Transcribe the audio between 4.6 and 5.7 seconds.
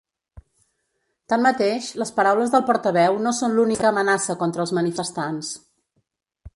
els manifestants.